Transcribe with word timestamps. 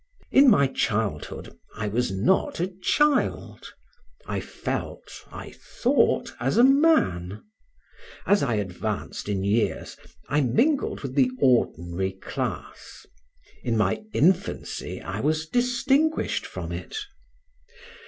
In 0.31 0.49
my 0.49 0.65
childhood, 0.65 1.55
I 1.75 1.87
was 1.87 2.11
not 2.11 2.59
a 2.59 2.73
child; 2.81 3.71
I 4.25 4.39
felt, 4.39 5.11
I 5.31 5.51
thought 5.51 6.33
as 6.39 6.57
a 6.57 6.63
man: 6.63 7.43
as 8.25 8.41
I 8.41 8.55
advanced 8.55 9.29
in 9.29 9.43
years, 9.43 9.95
I 10.27 10.41
mingled 10.41 11.01
with 11.01 11.13
the 11.13 11.29
ordinary 11.39 12.13
class; 12.13 13.05
in 13.61 13.77
my 13.77 14.01
infancy 14.11 14.99
I 14.99 15.19
was 15.19 15.47
distinguished 15.47 16.47
from 16.47 16.71
it. 16.71 16.97